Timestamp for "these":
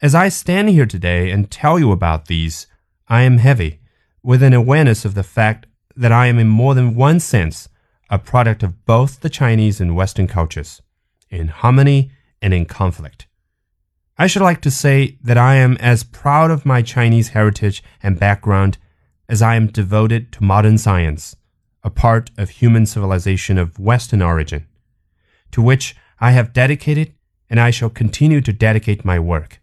2.26-2.68